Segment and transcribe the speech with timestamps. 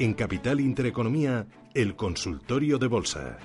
[0.00, 3.36] En Capital Intereconomía, el consultorio de bolsa.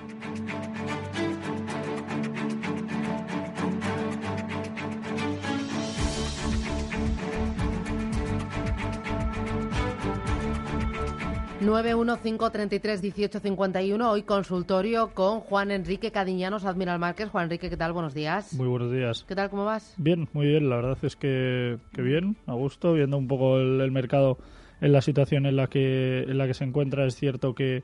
[13.92, 17.28] uno Hoy consultorio con Juan Enrique Cadiñanos, Admiral Márquez.
[17.28, 17.92] Juan Enrique, ¿qué tal?
[17.92, 18.54] Buenos días.
[18.54, 19.26] Muy buenos días.
[19.28, 19.50] ¿Qué tal?
[19.50, 19.92] ¿Cómo vas?
[19.98, 20.70] Bien, muy bien.
[20.70, 24.38] La verdad es que, que bien, a gusto, viendo un poco el, mercado
[24.80, 27.06] en la situación en la que en la que se encuentra.
[27.06, 27.82] Es cierto que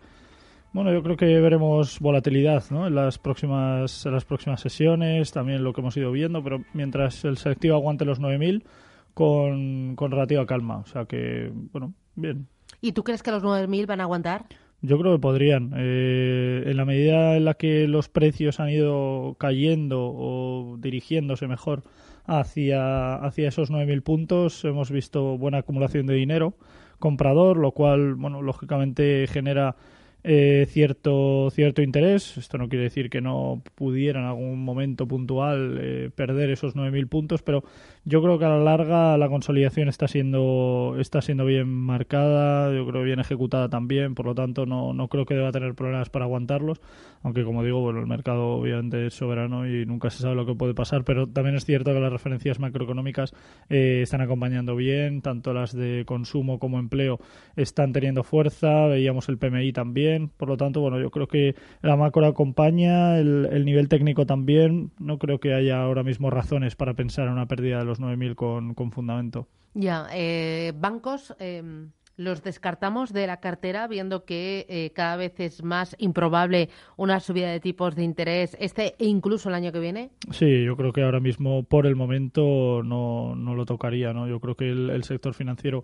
[0.73, 2.87] bueno, yo creo que veremos volatilidad ¿no?
[2.87, 7.27] en, las próximas, en las próximas sesiones, también lo que hemos ido viendo, pero mientras
[7.27, 8.65] el selectivo aguante los 9.000
[9.13, 10.79] con, con relativa calma.
[10.79, 12.49] O sea que, bueno, bien.
[12.81, 14.47] ¿Y tú crees que los 9.000 van a aguantar?
[14.83, 15.73] Yo creo que podrían.
[15.77, 21.85] Eh, en la medida en la que los precios han ido cayendo o dirigiéndose mejor
[22.27, 26.55] hacia, hacia esos 9.000 puntos, hemos visto buena acumulación de dinero
[26.99, 29.77] comprador, lo cual, bueno, lógicamente genera
[30.25, 32.37] eh, cierto, cierto interés.
[32.37, 37.09] Esto no quiere decir que no pudiera en algún momento puntual eh, perder esos 9.000
[37.09, 37.65] puntos, pero
[38.05, 42.85] yo creo que a la larga la consolidación está siendo, está siendo bien marcada, yo
[42.87, 46.25] creo bien ejecutada también, por lo tanto no, no creo que deba tener problemas para
[46.25, 46.81] aguantarlos,
[47.23, 50.55] aunque como digo, bueno, el mercado obviamente es soberano y nunca se sabe lo que
[50.55, 53.35] puede pasar, pero también es cierto que las referencias macroeconómicas
[53.69, 57.21] eh, están acompañando bien, tanto las de consumo como empleo
[57.55, 61.97] están teniendo fuerza, veíamos el PMI también, por lo tanto, bueno, yo creo que la
[61.97, 66.95] macro acompaña, el, el nivel técnico también, no creo que haya ahora mismo razones para
[66.95, 69.49] pensar en una pérdida de los 9.000 con, con fundamento.
[69.75, 75.63] Ya, eh, bancos em, los descartamos de la cartera viendo que eh, cada vez es
[75.63, 80.11] más improbable una subida de tipos de interés este e incluso el año que viene.
[80.31, 84.13] Sí, yo creo que ahora mismo por el momento no, no lo tocaría.
[84.13, 84.29] ¿no?
[84.29, 85.83] Yo creo que el, sector financiero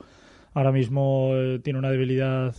[0.54, 2.54] ahora mismo eh, tiene una debilidad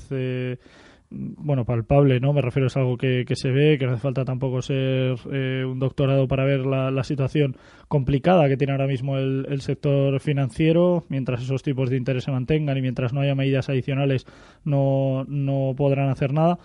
[1.12, 2.34] bueno, palpable, ¿no?
[2.34, 5.66] Me refiero es algo que, que, se ve, que no hace falta tampoco ser eh,
[5.66, 11.06] un doctorado para ver la, situación complicada que tiene ahora mismo el, el, sector financiero.
[11.10, 14.28] Mientras esos tipos de interés se mantengan y mientras no haya medidas adicionales,
[14.64, 16.60] no, no podrán hacer nada.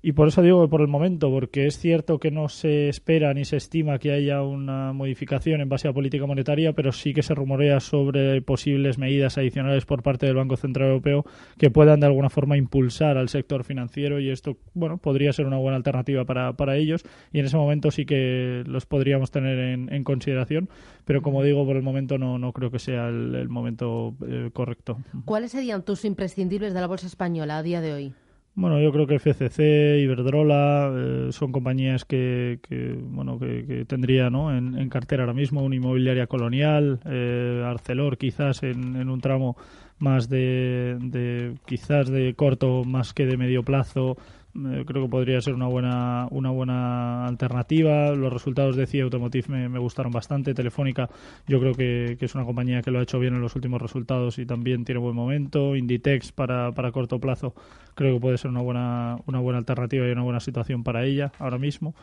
[0.00, 3.34] Y por eso digo que por el momento, porque es cierto que no se espera
[3.34, 7.24] ni se estima que haya una modificación en base a política monetaria, pero sí que
[7.24, 11.24] se rumorea sobre posibles medidas adicionales por parte del Banco Central Europeo
[11.58, 15.58] que puedan de alguna forma impulsar al sector financiero y esto, bueno, podría ser una
[15.58, 20.04] buena alternativa para, para ellos y en ese momento sí que los podríamos tener en,
[20.04, 20.68] consideración,
[21.04, 24.98] pero como digo, por el momento no, no creo que sea el, momento eh, correcto.
[25.24, 28.14] ¿Cuáles serían tus imprescindibles de la bolsa española a día de hoy?
[28.54, 32.58] Bueno, yo creo que FCC, Iberdrola eh, son compañías que,
[33.00, 34.56] bueno que, tendría ¿no?
[34.56, 39.56] en, cartera ahora mismo, una inmobiliaria colonial, eh, Arcelor quizás en, en, un tramo
[39.98, 44.16] más de, de quizás de corto más que de medio plazo,
[44.52, 48.12] creo que podría ser una buena una buena alternativa.
[48.12, 50.54] Los resultados de CIA Automotive me, gustaron bastante.
[50.54, 51.08] Telefónica,
[51.46, 54.38] yo creo que, es una compañía que lo ha hecho bien en los últimos resultados
[54.38, 55.76] y también tiene buen momento.
[55.76, 57.54] Inditex para, para corto plazo,
[57.94, 61.32] creo que puede ser una buena una buena alternativa y una buena situación para ella
[61.38, 61.94] ahora mismo.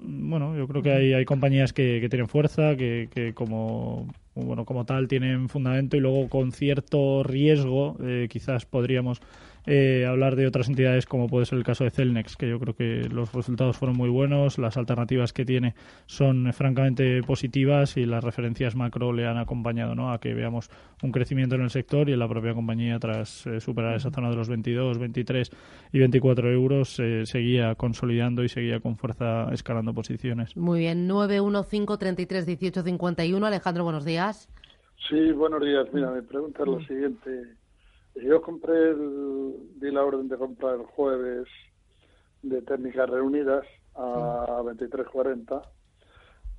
[0.00, 4.06] Bueno, yo creo que hay, hay compañías que, que tienen fuerza, que, que como
[4.44, 9.20] bueno como tal tienen fundamento y luego con cierto riesgo eh, quizás podríamos
[9.70, 12.74] eh, hablar de otras entidades como puede ser el caso de Celnex, que yo creo
[12.74, 15.74] que los resultados fueron muy buenos, las alternativas que tiene
[16.06, 20.10] son francamente positivas y las referencias macro le han acompañado ¿no?
[20.10, 20.70] a que veamos
[21.02, 24.30] un crecimiento en el sector y en la propia compañía tras eh, superar esa zona
[24.30, 25.50] de los 22, 23
[25.92, 30.56] y 24 euros eh, seguía consolidando y seguía con fuerza escalando posiciones.
[30.56, 33.46] Muy bien, 915 33 18 51.
[33.46, 34.48] Alejandro, buenos días.
[35.10, 35.86] Sí, buenos días.
[35.92, 37.58] Mira, mi pregunta es la siguiente.
[38.22, 41.46] Yo compré, el, di la orden de comprar el jueves
[42.42, 45.62] de técnicas reunidas a 23.40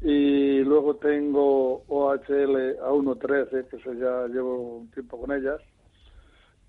[0.01, 5.59] y luego tengo OHL a 1.13, que se ya llevo un tiempo con ellas,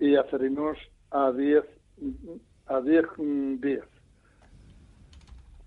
[0.01, 0.77] y Acerinos
[1.11, 1.65] a 10
[2.67, 3.07] a 10
[3.61, 3.83] 10.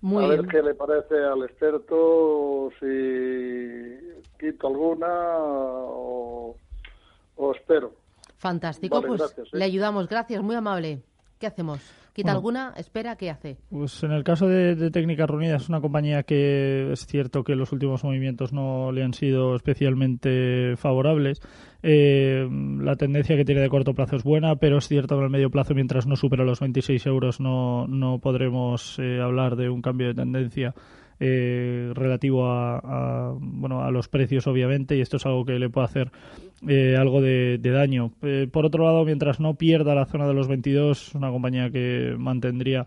[0.02, 3.98] a ver qué le parece al experto, si
[4.38, 6.56] quito alguna o,
[7.36, 8.03] o espero.
[8.44, 9.56] Fantástico, Vale, pues gracias, ¿eh?
[9.56, 10.06] le ayudamos.
[10.06, 11.00] Gracias, muy amable.
[11.38, 11.80] ¿Qué hacemos?
[12.12, 12.36] ¿Quita Bueno.
[12.36, 12.74] alguna?
[12.76, 13.16] ¿Espera?
[13.16, 13.56] ¿Qué hace?
[13.70, 17.56] Pues en el caso de, de Técnicas Reunidas es una compañía que es cierto que
[17.56, 21.40] los últimos movimientos no le han sido especialmente favorables.
[21.82, 22.46] Eh,
[22.80, 25.30] la tendencia que tiene de corto plazo es buena, pero es cierto que en el
[25.30, 29.80] medio plazo, mientras no supera los 26 euros, no, no podremos eh, hablar de un
[29.80, 30.74] cambio de tendencia
[31.20, 35.70] eh, relativo a, a, bueno, a los precios, obviamente, y esto es algo que le
[35.70, 36.12] puede hacer
[36.68, 38.12] eh, algo de, daño.
[38.22, 41.70] Eh, por otro lado, mientras no pierda la zona de los 22, es una compañía
[41.70, 42.86] que mantendría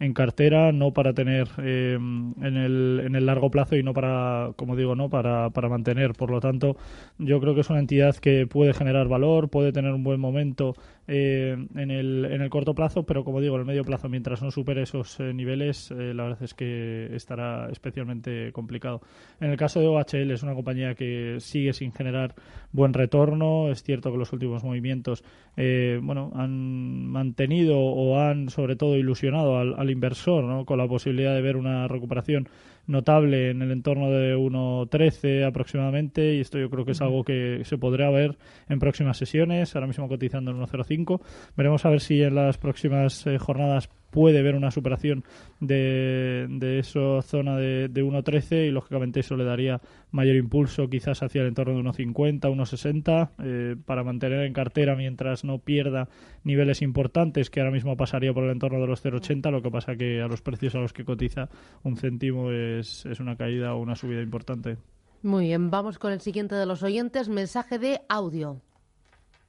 [0.00, 4.52] en cartera, no para tener eh, en, el, en el largo plazo y no para,
[4.56, 6.12] como digo, no para, para mantener.
[6.12, 6.76] Por lo tanto,
[7.18, 10.74] yo creo que es una entidad que puede generar valor, puede tener un buen momento
[11.10, 14.42] eh, en, el, en el corto plazo, pero como digo, en el medio plazo, mientras
[14.42, 19.00] no supere esos eh, niveles, eh, la verdad es que estará especialmente complicado.
[19.40, 22.34] En el caso de OHL es una compañía que sigue sin generar
[22.72, 23.70] buen retorno.
[23.70, 25.24] Es cierto que los últimos movimientos
[25.56, 30.66] eh, bueno, han mantenido o han sobre todo ilusionado al, al inversor ¿no?
[30.66, 32.48] con la posibilidad de ver una recuperación
[32.88, 37.62] notable en el entorno de 1.13 aproximadamente y esto yo creo que es algo que
[37.64, 38.38] se podrá ver
[38.68, 41.20] en próximas sesiones, ahora mismo cotizando en 1.05.
[41.56, 45.24] Veremos a ver si en las próximas eh, jornadas puede ver una superación
[45.60, 51.22] de, de esa zona de, de 1.13 y lógicamente eso le daría mayor impulso quizás
[51.22, 56.08] hacia el entorno de 1.50, 1.60 eh, para mantener en cartera mientras no pierda
[56.44, 59.96] niveles importantes que ahora mismo pasaría por el entorno de los 0.80 lo que pasa
[59.96, 61.48] que a los precios a los que cotiza
[61.82, 64.76] un céntimo es, es una caída o una subida importante.
[65.22, 67.28] Muy bien, vamos con el siguiente de los oyentes.
[67.28, 68.62] Mensaje de audio.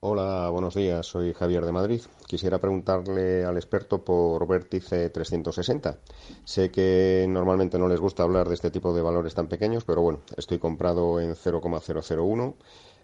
[0.02, 1.06] Hola, buenos días.
[1.06, 2.02] Soy Javier de Madrid.
[2.26, 5.98] Quisiera preguntarle al experto por Vértice 360.
[6.46, 10.02] Sé que normalmente no les gusta hablar de este tipo de valores tan pequeños, pero
[10.02, 12.56] bueno, estoy comprado en 0,001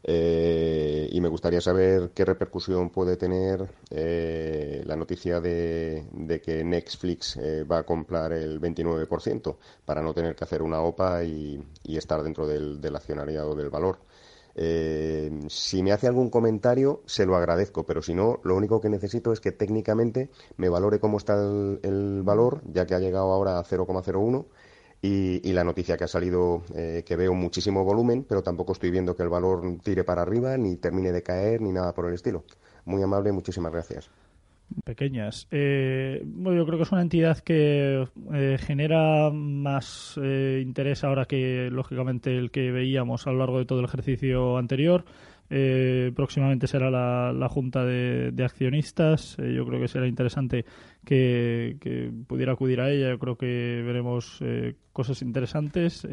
[0.03, 6.06] eh, y me gustaría saber qué repercusión puede tener eh, la noticia de,
[6.41, 11.25] que Netflix eh, va a comprar el 29% para no tener que hacer una OPA
[11.25, 13.98] y, estar dentro del accionariado del valor.
[14.55, 18.89] Eh, si me hace algún comentario, se lo agradezco, pero si no, lo único que
[18.89, 23.59] necesito es que técnicamente me valore cómo está el, valor, ya que ha llegado ahora
[23.59, 24.45] a 0,01
[25.01, 28.91] y, y, la noticia que ha salido, eh, que veo muchísimo volumen, pero tampoco estoy
[28.91, 32.13] viendo que el valor tire para arriba, ni termine de caer, ni nada por el
[32.13, 32.43] estilo.
[32.85, 34.09] Muy amable, muchísimas gracias
[34.83, 35.48] pequeñas.
[35.51, 41.25] Eh, bueno, yo creo que es una entidad que eh, genera más eh, interés ahora
[41.25, 45.06] que, lógicamente, el que veíamos a lo largo de todo el ejercicio anterior.
[45.51, 49.38] Eh, próximamente será la, junta de, accionistas.
[49.39, 50.66] Eh, yo creo que será interesante
[51.06, 53.10] que, que, pudiera acudir a ella.
[53.10, 54.39] Yo creo que veremos
[54.92, 56.06] cosas interesantes.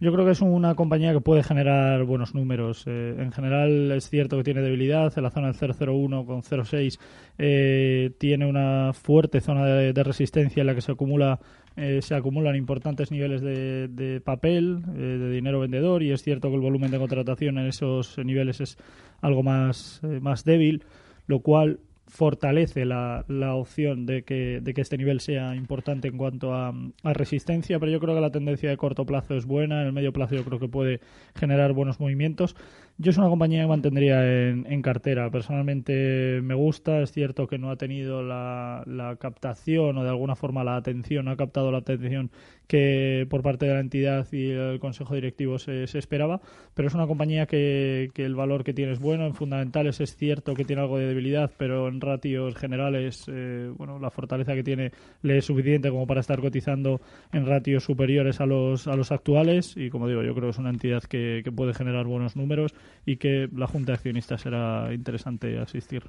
[0.00, 2.84] Yo creo que es una compañía que puede generar buenos números.
[2.86, 5.12] Eh, en general es cierto que tiene debilidad.
[5.16, 6.98] En la zona del 0,01 con 0,6
[7.38, 11.40] eh, tiene una fuerte zona de, resistencia en la que se acumula
[11.80, 16.48] eh, se acumulan importantes niveles de, de papel, eh, de dinero vendedor, y es cierto
[16.48, 18.78] que el volumen de contratación en esos niveles es
[19.20, 20.82] algo más, eh, más débil,
[21.28, 26.16] lo cual fortalece la, la opción de que, de que, este nivel sea importante en
[26.16, 29.82] cuanto a, a, resistencia, pero yo creo que la tendencia de corto plazo es buena,
[29.82, 31.00] en el medio plazo yo creo que puede
[31.34, 32.56] generar buenos movimientos.
[33.00, 35.30] Yo es una compañía que mantendría en, cartera.
[35.30, 40.64] Personalmente me gusta, es cierto que no ha tenido la, captación o de alguna forma
[40.64, 42.32] la atención, no ha captado la atención
[42.66, 46.40] que por parte de la entidad y el consejo directivo se, esperaba,
[46.74, 50.16] pero es una compañía que, que, el valor que tiene es bueno, en fundamentales es
[50.16, 54.64] cierto que tiene algo de debilidad, pero en ratios generales, eh, bueno, la fortaleza que
[54.64, 54.90] tiene
[55.22, 57.00] le es suficiente como para estar cotizando
[57.32, 60.58] en ratios superiores a los, a los actuales y como digo, yo creo que es
[60.58, 62.74] una entidad que puede generar buenos números
[63.06, 66.04] y que la Junta de Accionistas será interesante asistir.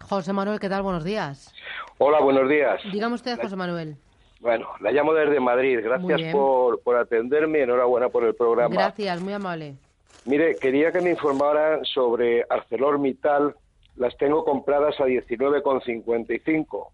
[0.00, 0.82] José Manuel, ¿qué tal?
[0.82, 1.54] Buenos días.
[1.98, 2.80] Hola, buenos días.
[2.92, 3.96] Dígame usted, José Manuel.
[4.40, 5.78] Bueno, la llamo desde Madrid.
[5.82, 8.74] Gracias por, por atenderme y enhorabuena por el programa.
[8.74, 9.76] Gracias, muy amable.
[10.24, 13.54] Mire, quería que me informaran sobre ArcelorMittal.
[13.96, 16.88] Las tengo compradas a 19,55.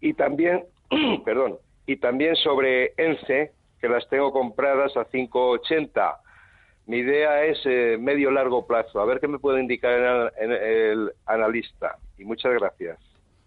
[0.00, 0.64] Y también,
[1.24, 6.16] perdón, y también sobre ENCE, que las tengo compradas a 5,80
[6.86, 9.00] mi idea es eh, medio largo plazo.
[9.00, 9.92] A ver qué me puede indicar
[10.38, 11.98] el, el, el, analista.
[12.18, 12.98] Y muchas gracias.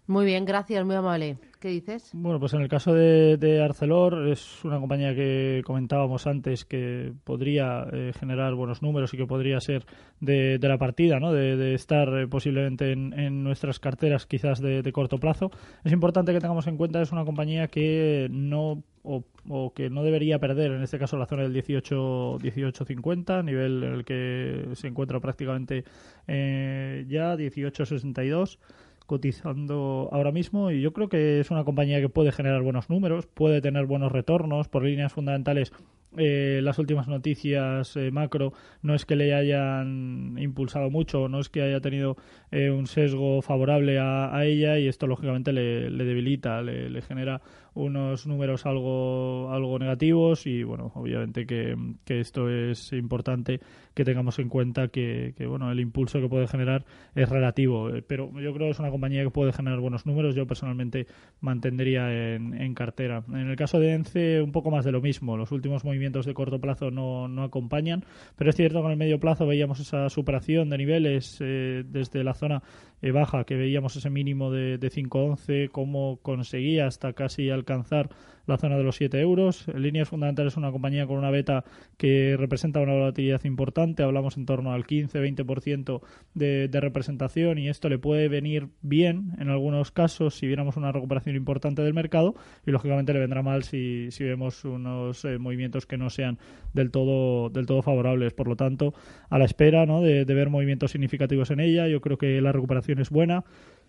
[0.06, 1.36] Muy bien, gracias, muy amable.
[1.64, 2.10] ¿Qué dices?
[2.12, 7.86] Bueno, pues en el caso de, Arcelor es una compañía que comentábamos antes que podría
[7.90, 9.86] eh, generar buenos números y que podría ser
[10.20, 11.32] de, la partida, ¿no?
[11.32, 15.50] de, estar eh, posiblemente en, nuestras carteras quizás de, corto plazo.
[15.84, 20.38] Es importante que tengamos en cuenta es una compañía que no o, que no debería
[20.38, 25.18] perder, en este caso la zona del 18 18.50, nivel en el que se encuentra
[25.18, 25.84] prácticamente
[26.26, 28.58] eh, ya 18.62
[29.06, 33.26] cotizando ahora mismo y yo creo que es una compañía que puede generar buenos números,
[33.26, 35.72] puede tener buenos retornos por líneas fundamentales.
[36.16, 38.52] Eh, las últimas noticias eh, macro
[38.82, 42.16] no es que le hayan impulsado mucho, no es que haya tenido
[42.52, 47.40] eh, un sesgo favorable a, ella y esto lógicamente le, debilita, le, genera
[47.74, 53.60] unos números algo, algo negativos y bueno, obviamente que, que esto es importante
[53.94, 58.30] que tengamos en cuenta que, que, bueno, el impulso que puede generar es relativo, pero
[58.40, 61.06] yo creo que es una compañía que puede generar buenos números, yo personalmente
[61.40, 63.24] mantendría en, en cartera.
[63.28, 66.34] En el caso de ENCE un poco más de lo mismo, los últimos movimientos de
[66.34, 68.04] corto plazo no, no acompañan,
[68.36, 72.22] pero es cierto que en el medio plazo veíamos esa superación de niveles eh, desde
[72.22, 72.62] la zona
[73.04, 78.08] eh, baja que veíamos ese mínimo de, de 5.11, cómo conseguía hasta casi alcanzar
[78.46, 79.66] la zona de los 7 euros.
[79.74, 81.64] Líneas fundamentales, una compañía con una beta
[81.96, 84.02] que representa una volatilidad importante.
[84.02, 86.00] Hablamos en torno al 15-20%
[86.34, 90.92] de, de representación y esto le puede venir bien en algunos casos si viéramos una
[90.92, 92.34] recuperación importante del mercado
[92.66, 96.38] y lógicamente le vendrá mal si, vemos unos eh, movimientos que no sean
[96.72, 98.32] del todo, del todo favorables.
[98.32, 98.94] Por lo tanto,
[99.30, 100.02] a la espera ¿no?
[100.02, 103.44] de ver movimientos significativos en ella, yo creo que la recuperación es buena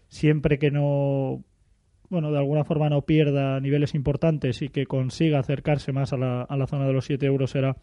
[0.07, 1.43] siempre que no
[2.09, 6.43] bueno, de alguna forma no pierda niveles importantes y que consiga acercarse más a la,
[6.43, 7.75] a la zona de los 7 euros será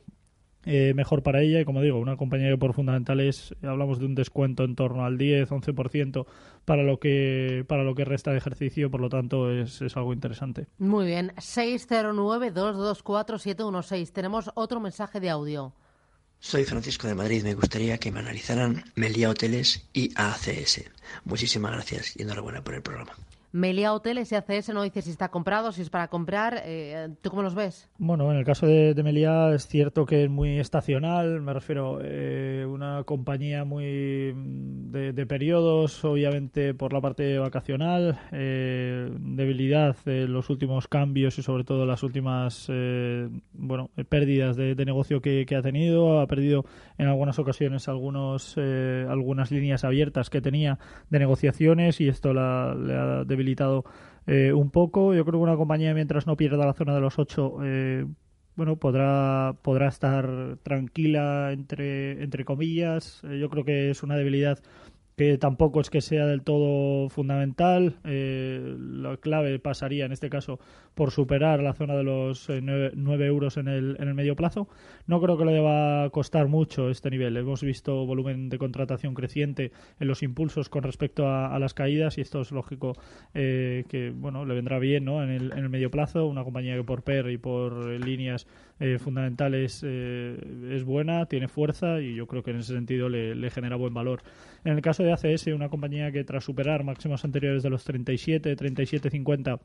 [0.64, 4.14] eh, mejor para ella y como digo, una compañía que por fundamentales hablamos de un
[4.14, 6.24] descuento en torno al 10-11%
[6.64, 10.12] para lo que para lo que resta de ejercicio, por lo tanto es, es algo
[10.12, 10.68] interesante.
[10.78, 14.12] Muy bien, 609-224-716.
[14.12, 15.74] Tenemos otro mensaje de audio.
[16.44, 17.44] Soy Francisco de Madrid.
[17.44, 20.82] Me gustaría que me analizaran Melia Hoteles y ACS.
[21.24, 23.14] Muchísimas gracias y enhorabuena por el programa.
[23.52, 26.62] Melia Hoteles y ACS no dice si está comprado, si es para comprar.
[26.64, 27.90] Eh, ¿Tú cómo los ves?
[27.98, 31.40] Bueno, en el caso de, de Melia es cierto que es muy estacional.
[31.42, 39.10] Me refiero eh, una compañía muy mm, de, periodos, obviamente por la parte vacacional, eh,
[39.20, 45.20] debilidad de los últimos cambios y sobre todo las últimas eh, bueno pérdidas de, negocio
[45.20, 46.20] que, ha tenido.
[46.20, 46.64] Ha perdido
[46.98, 50.78] en algunas ocasiones algunos algunas líneas abiertas que tenía
[51.10, 53.24] de negociaciones y esto la, le ha
[54.26, 55.14] eh, un poco.
[55.14, 58.06] Yo creo que una compañía, mientras no pierda la zona de los 8, eh,
[58.56, 63.22] bueno, podrá, podrá estar tranquila, entre, entre comillas.
[63.24, 64.58] Eh, yo creo que es una debilidad
[65.16, 67.96] que tampoco es que sea del todo fundamental.
[68.04, 70.58] Eh, la clave pasaría en este caso
[70.94, 74.68] por superar la zona de los 9, eh, euros en el, en el medio plazo.
[75.06, 77.36] No creo que le deba costar mucho este nivel.
[77.36, 82.22] Hemos visto volumen de contratación creciente en los impulsos con respecto a, las caídas y
[82.22, 82.94] esto es lógico
[83.34, 85.22] eh, que bueno le vendrá bien ¿no?
[85.22, 86.26] en, el, en el medio plazo.
[86.26, 88.46] Una compañía que por PER y por líneas
[88.98, 93.94] fundamentales es buena, tiene fuerza y yo creo que en ese sentido le genera buen
[93.94, 94.22] valor.
[94.64, 98.56] En el caso de ACS, una compañía que tras superar máximos anteriores de los 37,
[98.56, 99.60] 37.50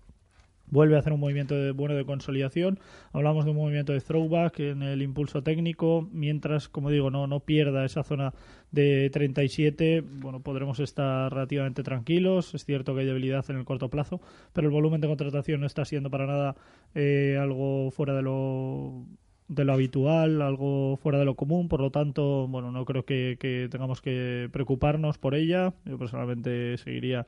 [0.69, 2.79] vuelve a hacer un movimiento de, bueno de consolidación.
[3.11, 7.39] Hablamos de un movimiento de throwback en el impulso técnico, mientras, como digo, no, no
[7.39, 8.33] pierda esa zona
[8.71, 12.53] de 37, bueno, podremos estar relativamente tranquilos.
[12.53, 14.21] Es cierto que hay debilidad en el corto plazo,
[14.53, 16.55] pero el volumen de contratación no está siendo para nada
[16.95, 19.05] eh, algo fuera de lo
[19.47, 23.67] de lo habitual, algo fuera de lo común, por lo tanto, bueno, no creo que,
[23.71, 25.73] tengamos que preocuparnos por ella.
[25.85, 27.25] Yo personalmente seguiría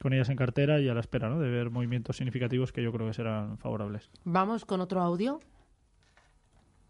[0.00, 1.40] con ellas en cartera y a la espera ¿no?
[1.40, 4.10] de ver movimientos significativos que yo creo que serán favorables.
[4.24, 5.40] Vamos con otro audio.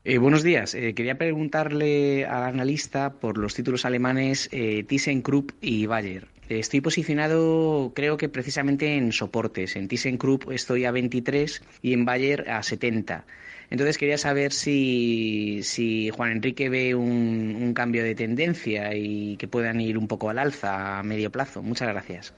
[0.05, 0.75] Eh, buenos días.
[0.75, 6.27] Eh, quería preguntarle al analista por los títulos alemanes eh, ThyssenKrupp y Bayer.
[6.49, 9.77] estoy posicionado, creo que precisamente en soportes.
[9.77, 13.25] En ThyssenKrupp estoy a 23 y en Bayer a 70.
[13.73, 19.81] Entonces quería saber si, si Juan Enrique ve un, cambio de tendencia y que puedan
[19.81, 21.62] ir un poco al alza a medio plazo.
[21.62, 22.35] Muchas gracias.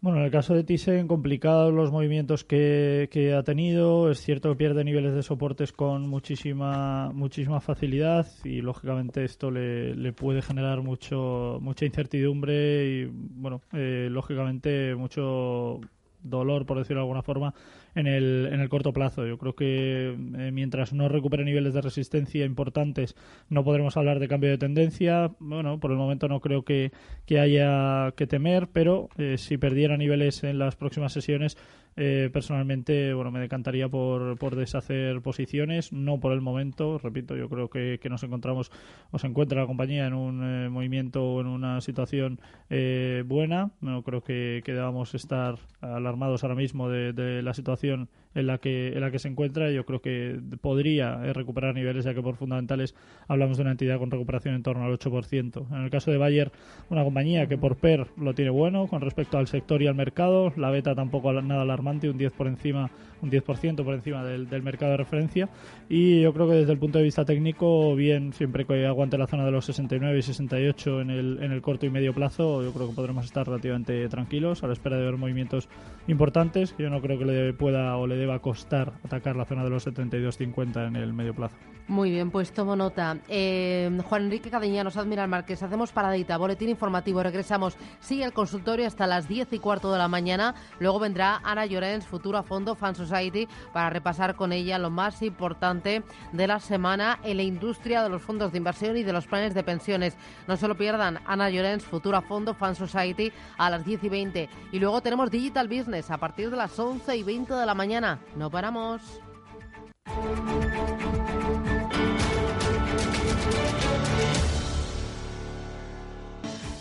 [0.00, 4.10] Bueno, en el caso de Thyssen, complicados los movimientos que, que, ha tenido.
[4.10, 9.94] Es cierto que pierde niveles de soportes con muchísima muchísima facilidad y lógicamente esto le,
[9.94, 15.80] le puede generar mucho mucha incertidumbre y bueno, eh, lógicamente mucho
[16.22, 17.54] dolor, por decirlo de alguna forma,
[17.94, 19.26] en el, en el corto plazo.
[19.26, 23.14] Yo creo que eh, mientras no recupere niveles de resistencia importantes,
[23.48, 25.30] no podremos hablar de cambio de tendencia.
[25.38, 26.92] Bueno, por el momento no creo que,
[27.30, 31.56] haya que temer, pero eh, si perdiera niveles en las próximas sesiones,
[31.96, 37.48] eh, personalmente, bueno, me decantaría por, por deshacer posiciones, no por el momento, repito, yo
[37.48, 38.70] creo que, que nos encontramos
[39.10, 43.72] o se encuentra la compañía en un eh, movimiento o en una situación eh, buena,
[43.80, 48.58] no creo que, que, debamos estar alarmados ahora mismo de, de, la situación en la
[48.58, 52.36] que en la que se encuentra, yo creo que podría recuperar niveles, ya que por
[52.36, 52.94] fundamentales
[53.28, 55.66] hablamos de una entidad con recuperación en torno al 8%.
[55.70, 56.50] En el caso de Bayer,
[56.90, 60.52] una compañía que por PER lo tiene bueno con respecto al sector y al mercado,
[60.56, 64.62] la beta tampoco nada alarmada un 10 por encima, un 10% por encima del, del,
[64.62, 65.48] mercado de referencia.
[65.88, 69.26] Y yo creo que desde el punto de vista técnico, bien, siempre que aguante la
[69.26, 72.72] zona de los 69 y 68 en el, en el corto y medio plazo, yo
[72.72, 75.68] creo que podremos estar relativamente tranquilos a la espera de ver movimientos
[76.06, 76.74] importantes.
[76.78, 79.86] Yo no creo que le pueda o le deba costar atacar la zona de los
[79.86, 81.56] 72-50 en el medio plazo.
[81.88, 83.18] Muy bien, pues tomo nota.
[83.28, 87.76] Eh, Juan Enrique Cadeñanos, Admiral Márquez, hacemos paradita, boletín informativo, regresamos.
[87.98, 90.54] Sigue el consultorio hasta las 10 y cuarto de la mañana.
[90.78, 96.04] Luego vendrá Ana Llorens, futuro fondo Fan Society, para repasar con ella lo más importante
[96.32, 99.52] de la semana en la industria de los fondos de inversión y de los planes
[99.52, 100.16] de pensiones.
[100.46, 104.48] No se lo pierdan, Ana Llorens, futura fondo Fan Society, a las 10 y 20.
[104.70, 108.11] Y luego tenemos Digital Business a partir de las 11 y 20 de la mañana.
[108.36, 109.20] No paramos.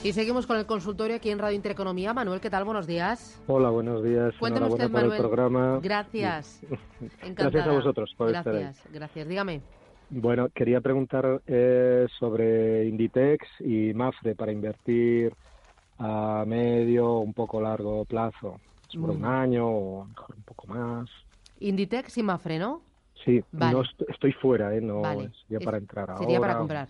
[0.03, 2.11] Y seguimos con el consultorio aquí en Radio Intereconomía.
[2.11, 2.63] Manuel, ¿qué tal?
[2.63, 3.39] Buenos días.
[3.45, 4.33] Hola, buenos días.
[4.39, 5.11] Cuéntame usted, por Manuel.
[5.13, 5.79] El programa.
[5.83, 6.59] Gracias.
[7.35, 8.95] Gracias a vosotros por gracias, estar ahí.
[8.95, 9.61] Gracias, dígame.
[10.09, 15.33] Bueno, quería preguntar eh, sobre Inditex y Mafre para invertir
[15.99, 18.59] a medio, un poco largo plazo.
[18.91, 21.09] Sobre un año o mejor un poco más.
[21.59, 22.81] Inditex y Mafre, ¿no?
[23.25, 23.73] Sí, Vale.
[23.73, 24.81] no est estoy fuera, ¿eh?
[24.81, 25.29] No Vale.
[25.47, 26.23] sería para entrar ahora.
[26.23, 26.87] Sería para comprar.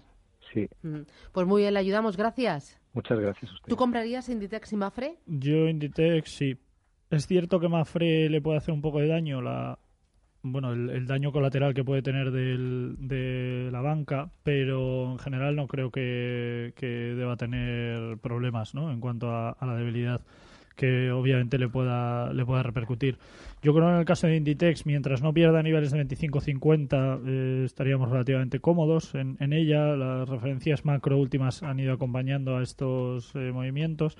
[0.53, 1.01] Sí, Mm.
[1.31, 2.77] Pues muy bien, le ayudamos, gracias.
[2.93, 3.69] muchas gracias a usted.
[3.69, 5.15] ¿Tú comprarías Inditex y Mafre?
[5.27, 6.57] Yo Inditex sí.
[7.09, 9.77] Es cierto que Mafre le puede hacer un poco de daño la
[10.43, 15.55] bueno, el, el daño colateral que puede tener del, de la banca, pero en general
[15.55, 18.91] no creo que, que deba tener problemas, ¿no?
[18.91, 20.19] En cuanto a, a la debilidad
[20.75, 23.17] que obviamente le pueda le pueda repercutir.
[23.61, 28.09] Yo creo en el caso de Inditex, mientras no pierda niveles de 25-50, eh, estaríamos
[28.09, 29.95] relativamente cómodos en, en ella.
[29.95, 34.17] Las referencias macro últimas han ido acompañando a estos eh, movimientos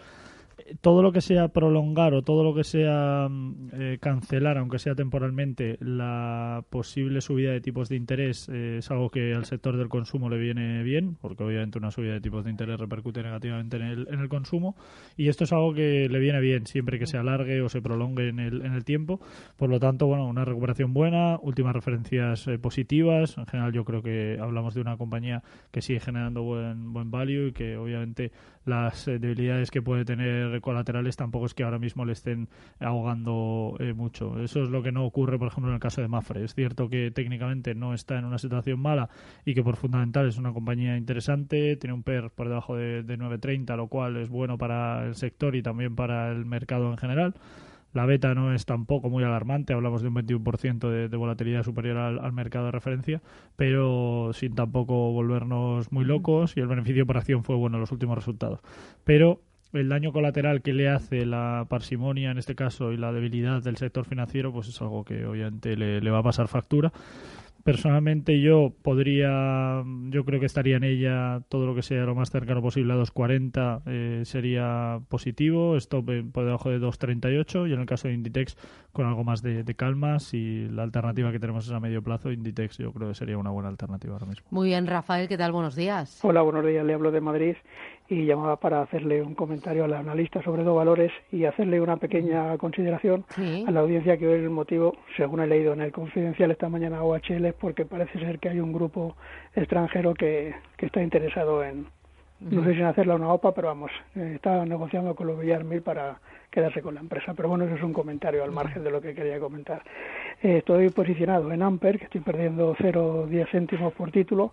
[0.82, 4.96] todo lo que sea prolongar o todo lo que sea mm, eh, cancelar, aunque sea
[4.96, 9.90] temporalmente, la posible subida de tipos de interés eh, es algo que al sector del
[9.90, 13.84] consumo le viene bien, porque obviamente una subida de tipos de interés repercute negativamente en
[13.84, 14.76] el, en el consumo,
[15.18, 18.30] y esto es algo que le viene bien siempre que se alargue o se prolongue
[18.30, 19.20] en el, en el tiempo.
[19.58, 23.38] Por lo tanto, bueno, una recuperación buena, últimas referencias eh, positivas.
[23.38, 27.48] En general, yo creo que hablamos de una compañía que sigue generando buen, buen value
[27.48, 28.32] y que obviamente
[28.66, 33.76] las eh, debilidades que puede tener colaterales tampoco es que ahora mismo le estén ahogando
[33.80, 34.40] eh, mucho.
[34.42, 36.44] Eso es lo que no ocurre, por ejemplo, en el caso de Mafre.
[36.44, 39.10] Es cierto que técnicamente no está en una situación mala
[39.46, 43.18] y que por fundamental es una compañía interesante, tiene un PER por debajo de, de
[43.18, 47.34] 9.30, lo cual es bueno para el sector y también para el mercado en general.
[47.94, 51.98] La beta no es tampoco muy alarmante, hablamos de un 21% de, de volatilidad superior
[51.98, 53.22] al, al, mercado de referencia,
[53.56, 57.92] pero sin tampoco volvernos muy locos y el beneficio por acción fue bueno en los
[57.92, 58.60] últimos resultados.
[59.04, 59.42] Pero
[59.74, 63.78] el daño colateral que le hace la parsimonia en este caso y la debilidad del
[63.78, 66.92] sector financiero, pues es algo que obviamente le, le va a pasar factura
[67.64, 72.32] personalmente yo podría, yo creo que estaría en ella todo lo que sea lo más
[72.32, 77.86] cercano posible a 2.40 eh, sería positivo, stop por debajo de 2.38 y en el
[77.86, 78.58] caso de Inditex
[78.92, 82.32] con algo más de, de calma, si la alternativa que tenemos es a medio plazo,
[82.32, 84.48] Inditex yo creo que sería una buena alternativa ahora mismo.
[84.52, 85.52] Muy bien, Rafael, ¿qué tal?
[85.52, 86.20] Buenos días.
[86.24, 87.56] Hola, buenos días, le hablo de Madrid
[88.10, 92.58] y llamaba para hacerle un comentario al analista sobre dos valores y hacerle una pequeña
[92.58, 93.64] consideración sí.
[93.68, 97.04] a la audiencia que hoy el motivo, según he leído en el confidencial esta mañana
[97.04, 99.16] OHL, porque parece ser que hay un grupo
[99.56, 101.88] extranjero que, que está interesado en,
[102.42, 105.84] no sé si en hacerla una OPA, pero vamos, eh, está negociando con los Villarmil
[105.84, 107.34] para quedarse con la empresa.
[107.36, 109.84] Pero bueno, eso es un comentario al margen de lo que quería comentar.
[110.42, 114.52] Eh, estoy posicionado en Amper, que estoy perdiendo 0,10 céntimos por título,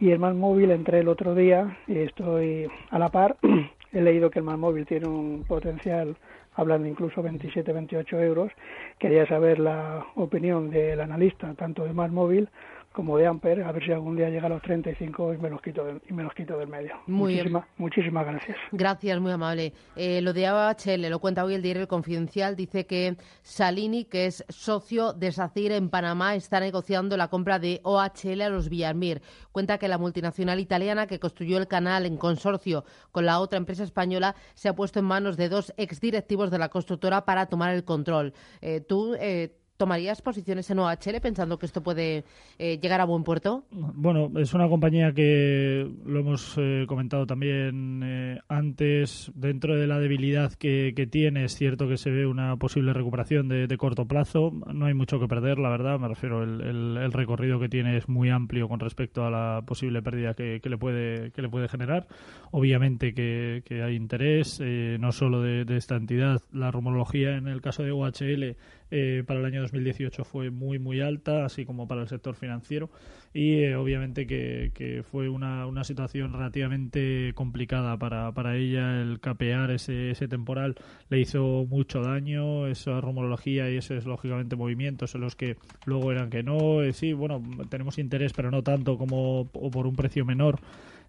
[0.00, 3.36] y el más móvil entré el otro día y estoy a la par.
[3.92, 6.16] He leído que el más móvil tiene un potencial
[6.54, 8.52] hablando incluso 27-28 euros.
[8.98, 12.48] Quería saber la opinión del analista, tanto de Más Móvil
[12.92, 15.62] como de Amper, a ver si algún día llega a los 35 y me los
[15.62, 16.94] quito del, y me los quito del medio.
[17.06, 18.56] Muy muchísimas, muchísimas gracias.
[18.72, 19.72] Gracias, muy amable.
[19.94, 22.56] Eh, lo de AHL lo cuenta hoy el diario Confidencial.
[22.56, 27.80] Dice que Salini, que es socio de SACIR en Panamá, está negociando la compra de
[27.84, 29.22] OHL a los Villarmir.
[29.52, 33.84] Cuenta que la multinacional italiana que construyó el canal en consorcio con la otra empresa
[33.84, 37.84] española se ha puesto en manos de dos exdirectivos de la constructora para tomar el
[37.84, 38.32] control.
[38.60, 42.24] Eh, tú eh, ¿Tomarías posiciones en OHL pensando que esto puede
[42.58, 43.62] eh, llegar a buen puerto?
[43.70, 50.00] Bueno, es una compañía que lo hemos eh, comentado también eh, antes, dentro de la
[50.00, 54.50] debilidad que, tiene, es cierto que se ve una posible recuperación de, corto plazo.
[54.50, 58.08] No hay mucho que perder, la verdad, me refiero, el, el, recorrido que tiene es
[58.08, 62.08] muy amplio con respecto a la posible pérdida que, le, puede, que le puede generar.
[62.50, 64.60] Obviamente que, hay interés,
[64.98, 68.56] no solo de, de esta entidad, la rumorología en el caso de OHL
[68.90, 72.90] eh, para el año 2018 fue muy muy alta, así como para el sector financiero.
[73.34, 79.00] Y eh, obviamente que, que fue una, una, situación relativamente complicada para, para ella.
[79.00, 80.76] El capear ese, ese temporal
[81.10, 82.66] le hizo mucho daño.
[82.66, 87.12] Esa rumorología y esos lógicamente movimientos en los que luego eran que no, eh, sí,
[87.12, 90.60] bueno, tenemos interés pero no tanto como o por un precio menor.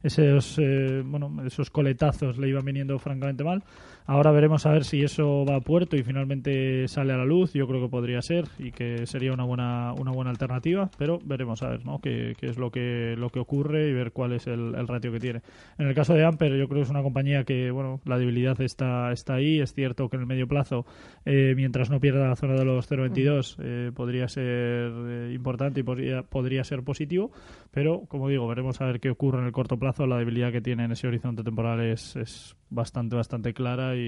[0.02, 3.64] Esos, eh, bueno, esos coletazos le iban viniendo francamente mal.
[4.12, 7.54] Ahora veremos a ver si eso va a puerto y finalmente sale a la luz.
[7.54, 11.62] Yo creo que podría ser y que sería una buena, una buena alternativa, pero veremos
[11.62, 12.00] a ver ¿no?
[12.02, 15.12] qué, qué es lo que, lo que ocurre y ver cuál es el, el, ratio
[15.12, 15.42] que tiene.
[15.78, 18.60] En el caso de Amper, yo creo que es una compañía que bueno, la debilidad
[18.62, 19.60] está, está ahí.
[19.60, 20.88] Es cierto que en el medio plazo,
[21.24, 26.24] eh, mientras no pierda la zona de los 0,22, eh, podría ser importante y podría,
[26.24, 27.30] podría ser positivo,
[27.70, 30.62] pero como digo, veremos a ver qué ocurre en el corto plazo la debilidad que
[30.62, 33.99] tiene en ese horizonte temporal es, es bastante, bastante clara y,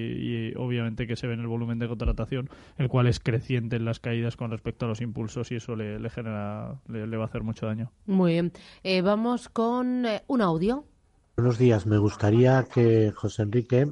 [0.58, 4.00] obviamente que se ve en el volumen de contratación, el cual es creciente en las
[4.00, 7.44] caídas con respecto a los impulsos y eso le, le genera, le, va a hacer
[7.44, 7.92] mucho daño.
[8.06, 8.52] Muy bien.
[8.84, 10.86] Eh, vamos con eh, un audio.
[11.38, 11.86] Buenos días.
[11.86, 13.92] Me gustaría que José Enrique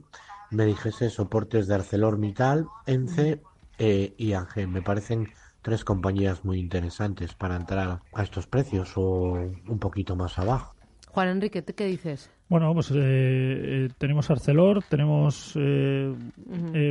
[0.52, 3.42] me dijese soportes de ArcelorMittal, ENCE
[3.78, 4.68] eh, y ANGE.
[4.68, 5.30] Me parecen
[5.62, 9.34] tres compañías muy interesantes para entrar a estos precios o
[9.68, 10.76] un poquito más abajo.
[11.08, 12.30] Juan Enrique, ¿qué dices?
[12.50, 16.12] Bueno, pues eh, eh, tenemos Arcelor, tenemos eh,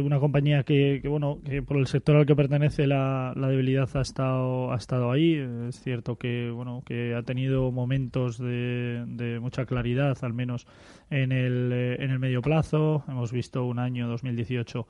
[0.04, 4.72] una compañía que, bueno, que por el sector al que pertenece la, debilidad ha estado,
[4.72, 5.34] ha estado ahí.
[5.68, 10.68] Es cierto que, bueno, que ha tenido momentos de, de mucha claridad, al menos
[11.10, 13.02] en el, en el medio plazo.
[13.08, 14.86] Hemos visto un año 2018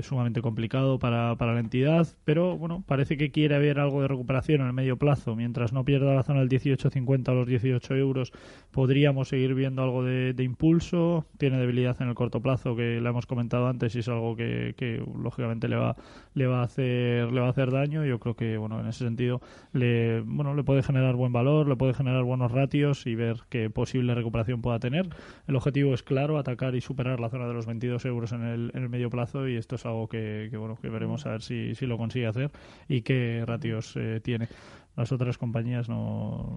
[0.00, 4.62] sumamente complicado para, para la entidad, pero bueno, parece que quiere haber algo de recuperación
[4.62, 5.36] en el medio plazo.
[5.36, 8.32] Mientras no pierda la zona del 18.50 a los 18 euros,
[8.70, 13.26] podríamos seguir viendo algo de, impulso, tiene debilidad en el corto plazo que la hemos
[13.26, 15.96] comentado antes y es algo que, lógicamente le va
[16.34, 18.04] le va a hacer le va a hacer daño.
[18.04, 19.40] Yo creo que bueno en ese sentido
[19.72, 23.70] le bueno le puede generar buen valor, le puede generar buenos ratios y ver qué
[23.70, 25.08] posible recuperación pueda tener.
[25.46, 28.70] El objetivo es claro atacar y superar la zona de los 22 euros en el,
[28.74, 31.74] en el medio plazo y esto es algo que, bueno que veremos a ver si,
[31.74, 32.50] si lo consigue hacer
[32.88, 34.48] y qué ratios eh, tiene.
[34.96, 36.56] Las otras compañías no.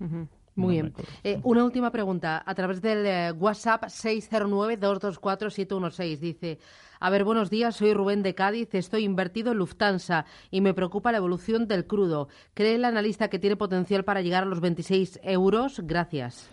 [0.56, 0.94] Muy bien.
[1.24, 2.44] Eh, una última pregunta.
[2.46, 6.60] A través del eh, WhatsApp 609-224-716 dice,
[7.00, 11.12] a ver, buenos días, soy Rubén de Cádiz, estoy invertido en Lufthansa y me preocupa
[11.12, 12.28] la evolución del crudo.
[12.54, 15.80] ¿Cree el analista que tiene potencial para llegar a los 26 euros?
[15.84, 16.50] Gracias.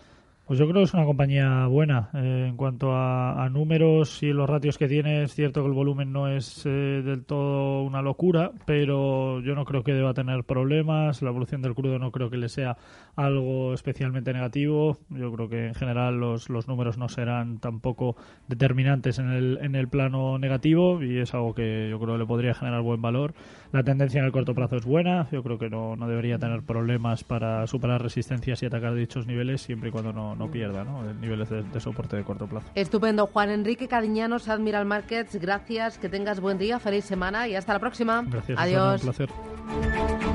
[0.47, 2.09] Pues yo creo que es una compañía buena.
[2.13, 6.13] Eh, en cuanto a, números y los ratios que tiene, es cierto que el volumen
[6.13, 11.21] no es eh, del todo una locura, pero yo no creo que deba tener problemas.
[11.21, 12.77] La evolución del crudo no creo que le sea
[13.17, 14.99] algo especialmente negativo.
[15.09, 18.15] Yo creo que en general los, los números no serán tampoco
[18.47, 22.25] determinantes en el, en el plano negativo y es algo que yo creo que le
[22.25, 23.33] podría generar buen valor.
[23.73, 25.27] La tendencia en el corto plazo es buena.
[25.29, 29.59] Yo creo que no, no debería tener problemas para superar resistencias y atacar dichos niveles
[29.59, 31.03] siempre y cuando no no pierda ¿no?
[31.13, 32.67] niveles de, soporte de corto plazo.
[32.75, 33.27] Estupendo.
[33.27, 37.79] Juan Enrique Cadiñanos, Admiral Markets, gracias, que tengas buen día, feliz semana y hasta la
[37.79, 38.23] próxima.
[38.27, 38.59] Gracias.
[38.59, 39.03] Adiós.
[39.03, 40.26] un placer.